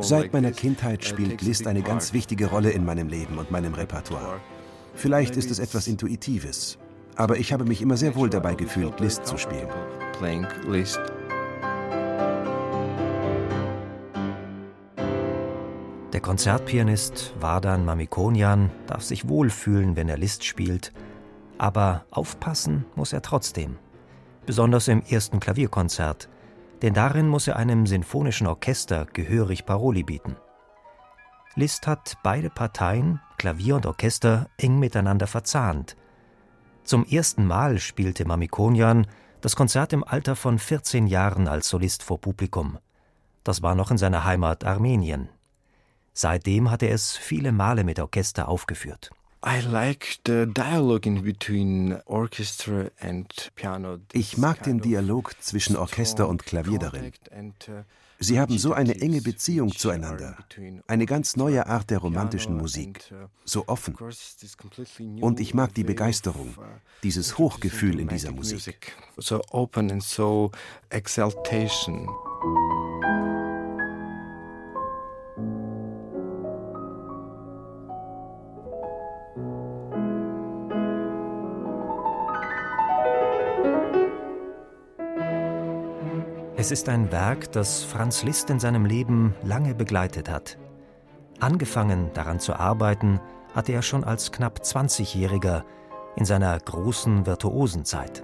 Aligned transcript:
Seit 0.00 0.32
meiner 0.32 0.52
Kindheit 0.52 1.02
uh, 1.02 1.06
spielt 1.06 1.42
Liszt 1.42 1.66
eine 1.66 1.82
ganz 1.82 2.12
wichtige 2.12 2.46
Rolle 2.46 2.70
in 2.70 2.84
meinem 2.84 3.08
Leben 3.08 3.38
und 3.38 3.50
meinem 3.50 3.74
Repertoire. 3.74 4.40
Vielleicht 4.94 5.36
ist 5.36 5.50
es 5.50 5.58
etwas 5.58 5.86
Intuitives, 5.86 6.78
aber 7.16 7.36
ich 7.36 7.52
habe 7.52 7.64
mich 7.64 7.82
immer 7.82 7.96
sehr 7.96 8.16
wohl 8.16 8.30
dabei 8.30 8.54
gefühlt, 8.54 9.00
Liszt 9.00 9.26
zu 9.26 9.38
spielen. 9.38 9.68
Der 16.12 16.20
Konzertpianist 16.20 17.34
Vardan 17.38 17.84
Mamikonian 17.84 18.70
darf 18.86 19.02
sich 19.02 19.28
wohlfühlen, 19.28 19.94
wenn 19.94 20.08
er 20.08 20.18
Liszt 20.18 20.44
spielt, 20.44 20.92
aber 21.58 22.06
aufpassen 22.10 22.86
muss 22.96 23.12
er 23.12 23.22
trotzdem. 23.22 23.76
Besonders 24.46 24.88
im 24.88 25.02
ersten 25.02 25.40
Klavierkonzert, 25.40 26.28
denn 26.82 26.94
darin 26.94 27.28
muss 27.28 27.48
er 27.48 27.56
einem 27.56 27.86
sinfonischen 27.86 28.46
Orchester 28.46 29.06
gehörig 29.12 29.66
Paroli 29.66 30.02
bieten. 30.02 30.36
Liszt 31.54 31.86
hat 31.86 32.14
beide 32.22 32.50
Parteien, 32.50 33.20
Klavier 33.36 33.76
und 33.76 33.86
Orchester, 33.86 34.48
eng 34.58 34.78
miteinander 34.78 35.26
verzahnt. 35.26 35.96
Zum 36.84 37.04
ersten 37.04 37.46
Mal 37.46 37.78
spielte 37.78 38.24
Mamikonian 38.24 39.06
das 39.40 39.56
Konzert 39.56 39.92
im 39.92 40.04
Alter 40.04 40.36
von 40.36 40.58
14 40.58 41.06
Jahren 41.06 41.48
als 41.48 41.68
Solist 41.68 42.02
vor 42.02 42.20
Publikum. 42.20 42.78
Das 43.44 43.62
war 43.62 43.74
noch 43.74 43.90
in 43.90 43.98
seiner 43.98 44.24
Heimat 44.24 44.64
Armenien. 44.64 45.28
Seitdem 46.12 46.70
hat 46.70 46.82
er 46.82 46.92
es 46.92 47.16
viele 47.16 47.52
Male 47.52 47.84
mit 47.84 48.00
Orchester 48.00 48.48
aufgeführt. 48.48 49.10
Ich 54.12 54.36
mag 54.36 54.62
den 54.64 54.80
Dialog 54.80 55.32
zwischen 55.40 55.76
Orchester 55.76 56.28
und 56.28 56.44
Klavier 56.44 56.78
darin. 56.78 57.12
Uh, 57.68 57.82
Sie 58.20 58.40
haben 58.40 58.58
so 58.58 58.72
eine 58.72 59.00
enge 59.00 59.22
Beziehung 59.22 59.72
zueinander, 59.72 60.36
eine 60.88 61.06
ganz 61.06 61.36
neue 61.36 61.68
Art 61.68 61.88
der 61.90 61.98
romantischen 61.98 62.56
Musik, 62.56 63.12
uh, 63.12 63.28
so 63.44 63.68
offen. 63.68 63.96
Und 65.20 65.38
ich 65.38 65.54
mag 65.54 65.72
die 65.74 65.84
Begeisterung, 65.84 66.56
uh, 66.58 66.62
dieses 67.04 67.38
Hochgefühl 67.38 68.00
in 68.00 68.08
dieser 68.08 68.32
Musik. 68.32 68.96
So 69.18 69.40
open 69.50 69.92
and 69.92 70.02
so 70.02 70.50
exaltation. 70.90 72.08
Es 86.68 86.80
ist 86.80 86.90
ein 86.90 87.10
Werk, 87.10 87.50
das 87.52 87.82
Franz 87.82 88.24
Liszt 88.24 88.50
in 88.50 88.60
seinem 88.60 88.84
Leben 88.84 89.34
lange 89.42 89.74
begleitet 89.74 90.28
hat. 90.28 90.58
Angefangen 91.40 92.12
daran 92.12 92.40
zu 92.40 92.52
arbeiten, 92.52 93.20
hatte 93.54 93.72
er 93.72 93.80
schon 93.80 94.04
als 94.04 94.32
knapp 94.32 94.58
20-Jähriger 94.58 95.64
in 96.16 96.26
seiner 96.26 96.60
großen 96.60 97.24
Virtuosenzeit. 97.24 98.22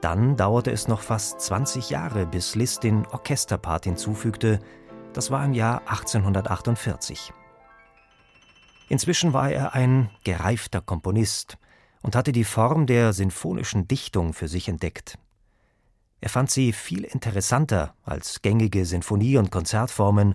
Dann 0.00 0.36
dauerte 0.36 0.72
es 0.72 0.88
noch 0.88 1.00
fast 1.00 1.40
20 1.40 1.90
Jahre, 1.90 2.26
bis 2.26 2.56
Liszt 2.56 2.82
den 2.82 3.06
Orchesterpart 3.06 3.84
hinzufügte. 3.84 4.58
Das 5.12 5.30
war 5.30 5.44
im 5.44 5.52
Jahr 5.52 5.82
1848. 5.86 7.32
Inzwischen 8.88 9.32
war 9.32 9.48
er 9.52 9.74
ein 9.74 10.10
gereifter 10.24 10.80
Komponist 10.80 11.56
und 12.02 12.16
hatte 12.16 12.32
die 12.32 12.42
Form 12.42 12.86
der 12.86 13.12
sinfonischen 13.12 13.86
Dichtung 13.86 14.32
für 14.32 14.48
sich 14.48 14.68
entdeckt. 14.68 15.20
Er 16.20 16.28
fand 16.28 16.50
sie 16.50 16.72
viel 16.72 17.04
interessanter 17.04 17.94
als 18.02 18.42
gängige 18.42 18.84
Sinfonie- 18.84 19.38
und 19.38 19.50
Konzertformen 19.50 20.34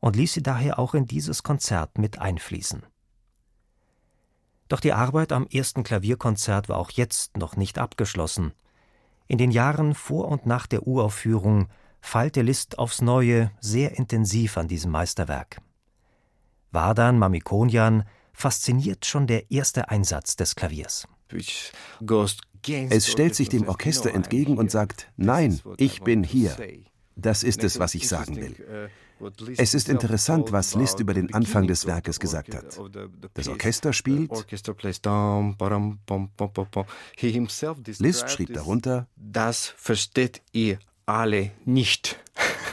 und 0.00 0.16
ließ 0.16 0.34
sie 0.34 0.42
daher 0.42 0.78
auch 0.78 0.94
in 0.94 1.06
dieses 1.06 1.42
Konzert 1.42 1.96
mit 1.98 2.18
einfließen. 2.18 2.84
Doch 4.68 4.80
die 4.80 4.92
Arbeit 4.92 5.32
am 5.32 5.46
ersten 5.46 5.84
Klavierkonzert 5.84 6.68
war 6.68 6.78
auch 6.78 6.90
jetzt 6.90 7.36
noch 7.36 7.56
nicht 7.56 7.78
abgeschlossen. 7.78 8.52
In 9.26 9.38
den 9.38 9.50
Jahren 9.50 9.94
vor 9.94 10.28
und 10.28 10.46
nach 10.46 10.66
der 10.66 10.86
Uraufführung 10.86 11.68
feilte 12.00 12.42
Liszt 12.42 12.78
aufs 12.78 13.00
Neue 13.00 13.50
sehr 13.60 13.96
intensiv 13.98 14.58
an 14.58 14.68
diesem 14.68 14.90
Meisterwerk. 14.90 15.60
Vardan 16.70 17.18
Mamikonian 17.18 18.04
fasziniert 18.32 19.06
schon 19.06 19.26
der 19.26 19.50
erste 19.50 19.88
Einsatz 19.88 20.36
des 20.36 20.56
Klaviers. 20.56 21.06
Es 22.90 23.10
stellt 23.10 23.34
sich 23.34 23.48
dem 23.48 23.68
Orchester 23.68 24.14
entgegen 24.14 24.56
und 24.58 24.70
sagt, 24.70 25.08
nein, 25.16 25.60
ich 25.78 26.02
bin 26.02 26.22
hier. 26.22 26.56
Das 27.16 27.42
ist 27.42 27.62
es, 27.64 27.78
was 27.78 27.94
ich 27.94 28.08
sagen 28.08 28.36
will. 28.36 28.90
Es 29.56 29.74
ist 29.74 29.88
interessant, 29.88 30.52
was 30.52 30.74
Liszt 30.74 30.98
über 30.98 31.14
den 31.14 31.32
Anfang 31.32 31.66
des 31.66 31.86
Werkes 31.86 32.18
gesagt 32.18 32.54
hat. 32.54 32.78
Das 33.34 33.48
Orchester 33.48 33.92
spielt. 33.92 34.30
Liszt 37.98 38.30
schrieb 38.30 38.52
darunter, 38.52 39.06
das 39.16 39.74
versteht 39.76 40.42
ihr 40.52 40.78
alle 41.06 41.50
nicht. 41.64 42.18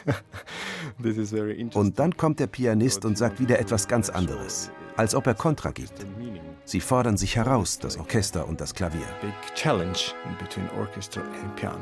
und 1.73 1.99
dann 1.99 2.17
kommt 2.17 2.39
der 2.39 2.47
Pianist 2.47 3.05
und 3.05 3.17
sagt 3.17 3.39
wieder 3.39 3.59
etwas 3.59 3.87
ganz 3.87 4.09
anderes, 4.09 4.71
als 4.95 5.13
ob 5.13 5.27
er 5.27 5.35
Kontra 5.35 5.71
gibt. 5.71 6.05
Sie 6.69 6.81
fordern 6.81 7.17
sich 7.17 7.35
heraus, 7.35 7.79
das 7.79 7.97
Orchester 7.97 8.47
und 8.47 8.61
das 8.61 8.75
Klavier. 8.75 9.07
Big 9.23 9.33
challenge 9.55 10.13
between 10.37 10.69
orchestra 10.77 11.23
and 11.23 11.55
piano. 11.55 11.79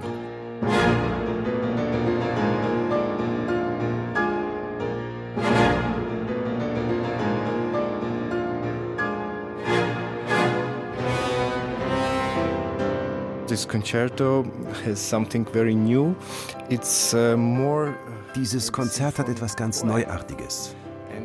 Uh, 17.13 17.35
more 17.35 17.93
Dieses 18.37 18.71
Konzert 18.71 19.19
hat 19.19 19.27
etwas 19.27 19.57
ganz 19.57 19.83
Neuartiges. 19.83 20.73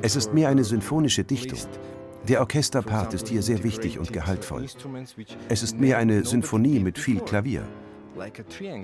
Es 0.02 0.16
ist 0.16 0.34
mehr 0.34 0.48
eine 0.48 0.64
symphonische 0.64 1.22
Dichtung. 1.22 1.60
Der 2.28 2.40
Orchesterpart 2.40 3.14
ist 3.14 3.28
hier 3.28 3.42
sehr 3.42 3.64
wichtig 3.64 3.98
und 3.98 4.12
gehaltvoll. 4.12 4.66
Es 5.48 5.62
ist 5.62 5.78
mehr 5.78 5.98
eine 5.98 6.24
Sinfonie 6.24 6.78
mit 6.78 6.98
viel 6.98 7.20
Klavier. 7.20 7.66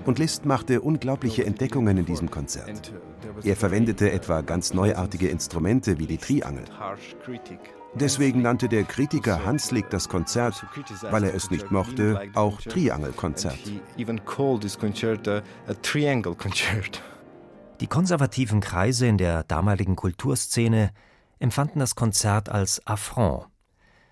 Und 0.05 0.19
Liszt 0.19 0.45
machte 0.45 0.81
unglaubliche 0.81 1.45
Entdeckungen 1.45 1.97
in 1.97 2.05
diesem 2.05 2.31
Konzert. 2.31 2.91
Er 3.43 3.55
verwendete 3.55 4.11
etwa 4.11 4.41
ganz 4.41 4.73
neuartige 4.73 5.29
Instrumente 5.29 5.99
wie 5.99 6.07
die 6.07 6.17
Triangel. 6.17 6.65
Deswegen 7.95 8.41
nannte 8.41 8.69
der 8.69 8.83
Kritiker 8.83 9.45
Hanslick 9.45 9.89
das 9.89 10.09
Konzert, 10.09 10.65
weil 11.09 11.23
er 11.23 11.33
es 11.33 11.49
nicht 11.49 11.71
mochte, 11.71 12.21
auch 12.35 12.61
Triangelkonzert. 12.61 13.57
Die 17.79 17.87
konservativen 17.87 18.59
Kreise 18.59 19.07
in 19.07 19.17
der 19.17 19.43
damaligen 19.43 19.95
Kulturszene 19.95 20.91
empfanden 21.39 21.79
das 21.79 21.95
Konzert 21.95 22.49
als 22.49 22.85
Affront. 22.85 23.47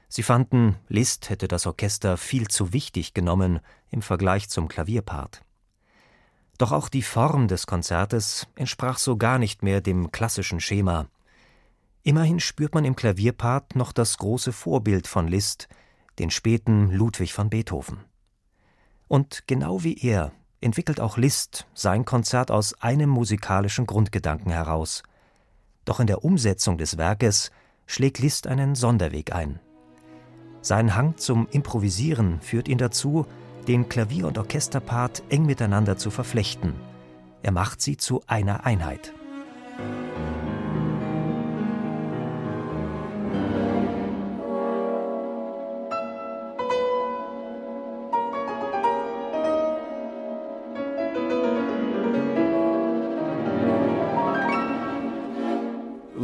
Sie 0.10 0.24
fanden, 0.24 0.78
Liszt 0.88 1.30
hätte 1.30 1.50
das 1.50 1.68
Orchester 1.68 2.16
viel 2.18 2.48
zu 2.48 2.72
wichtig 2.72 3.14
genommen 3.14 3.60
im 3.92 4.02
Vergleich 4.02 4.50
zum 4.50 4.70
Klavierpart. 4.70 5.42
Doch 6.58 6.72
auch 6.72 6.90
die 6.90 7.02
Form 7.04 7.48
des 7.48 7.68
Konzertes 7.68 8.48
entsprach 8.56 8.98
so 8.98 9.18
gar 9.18 9.38
nicht 9.38 9.62
mehr 9.64 9.82
dem 9.82 10.12
klassischen 10.12 10.62
Schema. 10.62 11.08
Immerhin 12.04 12.40
spürt 12.40 12.74
man 12.74 12.86
im 12.86 12.96
Klavierpart 12.96 13.76
noch 13.76 13.92
das 13.92 14.18
große 14.18 14.54
Vorbild 14.54 15.08
von 15.08 15.28
Liszt, 15.28 15.68
den 16.20 16.32
späten 16.32 16.90
Ludwig 16.90 17.38
van 17.38 17.50
Beethoven. 17.50 18.00
Und 19.10 19.44
genau 19.46 19.84
wie 19.84 19.98
er 19.98 20.32
entwickelt 20.62 21.00
auch 21.02 21.18
Liszt 21.18 21.68
sein 21.74 22.06
Konzert 22.06 22.50
aus 22.50 22.74
einem 22.82 23.10
musikalischen 23.10 23.86
Grundgedanken 23.86 24.52
heraus– 24.52 25.04
doch 25.88 26.00
in 26.00 26.08
der 26.08 26.24
Umsetzung 26.24 26.78
des 26.78 26.98
Werkes 26.98 27.52
schlägt 27.86 28.20
Liszt 28.20 28.48
einen 28.48 28.76
Sonderweg 28.76 29.34
ein. 29.34 29.60
Sein 30.62 30.96
Hang 30.96 31.18
zum 31.18 31.48
Improvisieren 31.50 32.42
führt 32.42 32.68
ihn 32.68 32.78
dazu, 32.78 33.26
den 33.68 33.90
Klavier- 33.90 34.28
und 34.28 34.38
Orchesterpart 34.38 35.24
eng 35.30 35.46
miteinander 35.46 35.98
zu 35.98 36.10
verflechten. 36.10 36.74
Er 37.42 37.52
macht 37.52 37.82
sie 37.82 37.98
zu 37.98 38.22
einer 38.28 38.66
Einheit. 38.66 39.14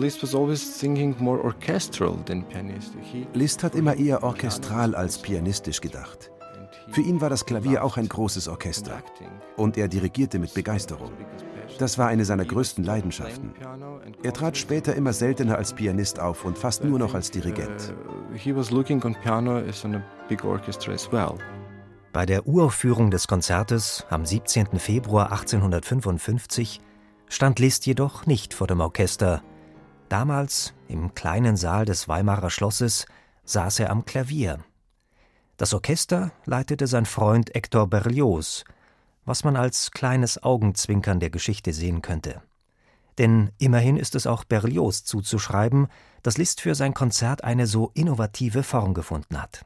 Musik 0.03 0.33
Liszt 3.33 3.63
hat 3.63 3.75
immer 3.75 3.95
eher 3.95 4.23
orchestral 4.23 4.95
als 4.95 5.17
pianistisch 5.17 5.79
gedacht. 5.79 6.33
Für 6.91 7.01
ihn 7.01 7.21
war 7.21 7.29
das 7.29 7.45
Klavier 7.45 7.83
auch 7.83 7.97
ein 7.97 8.09
großes 8.09 8.47
Orchester 8.47 9.01
und 9.55 9.77
er 9.77 9.87
dirigierte 9.87 10.39
mit 10.39 10.53
Begeisterung. 10.53 11.11
Das 11.79 11.97
war 11.97 12.07
eine 12.07 12.25
seiner 12.25 12.45
größten 12.45 12.83
Leidenschaften. 12.83 13.53
Er 14.21 14.33
trat 14.33 14.57
später 14.57 14.95
immer 14.95 15.13
seltener 15.13 15.57
als 15.57 15.73
Pianist 15.73 16.19
auf 16.19 16.45
und 16.45 16.57
fast 16.57 16.83
nur 16.83 16.99
noch 16.99 17.13
als 17.13 17.31
Dirigent. 17.31 17.93
Bei 22.11 22.25
der 22.25 22.47
Uraufführung 22.47 23.09
des 23.09 23.27
Konzertes 23.27 24.05
am 24.09 24.25
17. 24.25 24.79
Februar 24.79 25.31
1855 25.31 26.81
stand 27.27 27.59
Liszt 27.59 27.85
jedoch 27.85 28.25
nicht 28.25 28.53
vor 28.53 28.67
dem 28.67 28.81
Orchester. 28.81 29.41
Damals, 30.13 30.75
im 30.89 31.15
kleinen 31.15 31.57
Saal 31.57 31.85
des 31.85 32.07
Weimarer 32.07 32.51
Schlosses, 32.51 33.07
saß 33.45 33.79
er 33.79 33.89
am 33.89 34.05
Klavier. 34.05 34.59
Das 35.57 35.73
Orchester 35.73 36.31
leitete 36.45 36.85
sein 36.85 37.07
Freund 37.07 37.49
Hector 37.55 37.87
Berlioz, 37.87 38.63
was 39.25 39.43
man 39.43 39.55
als 39.55 39.89
kleines 39.89 40.43
Augenzwinkern 40.43 41.19
der 41.19 41.31
Geschichte 41.31 41.73
sehen 41.73 42.03
könnte. 42.03 42.43
Denn 43.17 43.49
immerhin 43.57 43.97
ist 43.97 44.13
es 44.13 44.27
auch 44.27 44.43
Berlioz 44.43 45.03
zuzuschreiben, 45.03 45.87
dass 46.21 46.37
Liszt 46.37 46.61
für 46.61 46.75
sein 46.75 46.93
Konzert 46.93 47.43
eine 47.43 47.65
so 47.65 47.89
innovative 47.95 48.61
Form 48.61 48.93
gefunden 48.93 49.41
hat. 49.41 49.65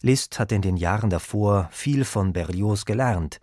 Liszt 0.00 0.38
hat 0.38 0.52
in 0.52 0.62
den 0.62 0.78
Jahren 0.78 1.10
davor 1.10 1.68
viel 1.70 2.06
von 2.06 2.32
Berlioz 2.32 2.86
gelernt, 2.86 3.40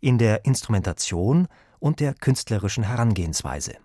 in 0.00 0.18
der 0.18 0.44
Instrumentation 0.46 1.46
und 1.78 2.00
der 2.00 2.14
künstlerischen 2.14 2.82
Herangehensweise. 2.82 3.76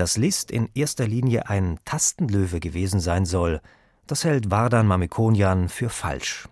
Dass 0.00 0.16
Liszt 0.16 0.50
in 0.50 0.70
erster 0.72 1.06
Linie 1.06 1.50
ein 1.50 1.78
Tastenlöwe 1.84 2.58
gewesen 2.58 3.00
sein 3.00 3.26
soll, 3.26 3.60
das 4.06 4.24
hält 4.24 4.50
Vardan 4.50 4.86
Mamikonian 4.86 5.68
für 5.68 5.90
falsch. 5.90 6.48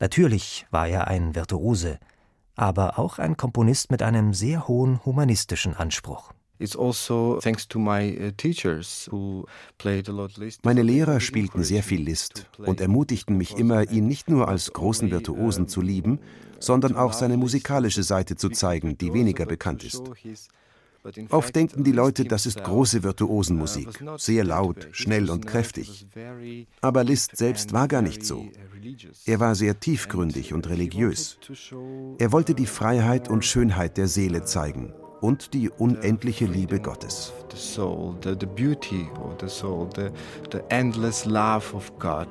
Natürlich 0.00 0.66
war 0.72 0.88
er 0.88 1.06
ein 1.06 1.36
Virtuose, 1.36 2.00
aber 2.56 2.98
auch 2.98 3.20
ein 3.20 3.36
Komponist 3.36 3.92
mit 3.92 4.02
einem 4.02 4.34
sehr 4.34 4.66
hohen 4.66 4.98
humanistischen 5.04 5.76
Anspruch. 5.76 6.32
Also 6.60 7.04
Meine 10.64 10.82
Lehrer 10.82 11.20
spielten 11.20 11.62
sehr 11.62 11.82
viel 11.84 12.02
Liszt 12.02 12.50
und 12.58 12.80
ermutigten 12.80 13.36
mich 13.36 13.56
immer, 13.56 13.88
ihn 13.88 14.08
nicht 14.08 14.28
nur 14.28 14.48
als 14.48 14.72
großen 14.72 15.12
Virtuosen 15.12 15.68
zu 15.68 15.80
lieben, 15.80 16.18
sondern 16.58 16.96
auch 16.96 17.12
seine 17.12 17.36
musikalische 17.36 18.02
Seite 18.02 18.34
zu 18.34 18.48
zeigen, 18.48 18.98
die 18.98 19.14
weniger 19.14 19.46
bekannt 19.46 19.84
ist. 19.84 20.02
Oft 21.30 21.54
denken 21.54 21.84
die 21.84 21.92
Leute, 21.92 22.24
das 22.24 22.46
ist 22.46 22.64
große 22.64 23.02
Virtuosenmusik, 23.02 23.88
sehr 24.16 24.44
laut, 24.44 24.88
schnell 24.92 25.28
und 25.30 25.46
kräftig. 25.46 26.06
Aber 26.80 27.04
Liszt 27.04 27.36
selbst 27.36 27.72
war 27.72 27.88
gar 27.88 28.00
nicht 28.00 28.24
so. 28.24 28.48
Er 29.26 29.40
war 29.40 29.54
sehr 29.54 29.78
tiefgründig 29.78 30.54
und 30.54 30.68
religiös. 30.68 31.38
Er 32.18 32.32
wollte 32.32 32.54
die 32.54 32.66
Freiheit 32.66 33.28
und 33.28 33.44
Schönheit 33.44 33.96
der 33.96 34.08
Seele 34.08 34.44
zeigen 34.44 34.92
und 35.20 35.54
die 35.54 35.70
unendliche 35.70 36.46
Liebe 36.46 36.80
Gottes. 36.80 37.32
The 37.50 37.56
soul, 37.56 38.16
the, 38.22 38.34
the 38.38 38.46
beauty 38.46 39.06
of 39.22 39.36
the 39.40 39.48
soul, 39.48 39.88
the, 39.94 40.10
the 40.52 40.60
endless 40.68 41.24
love 41.24 41.74
of 41.74 41.90
God. 41.98 42.28